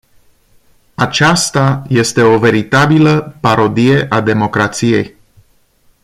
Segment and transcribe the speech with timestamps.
[0.95, 5.15] Aceasta este o veritabilă parodie a democrației.